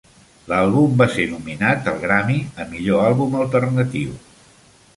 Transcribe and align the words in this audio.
L'àlbum 0.51 0.95
va 1.01 1.07
ser 1.15 1.25
nominat 1.33 1.91
al 1.93 2.01
Grammy 2.05 2.37
a 2.63 2.67
millor 2.73 3.05
àlbum 3.11 3.39
alternatiu. 3.43 4.17